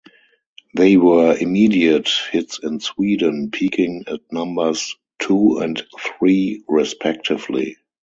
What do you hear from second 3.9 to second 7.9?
at numbers two and three respectively.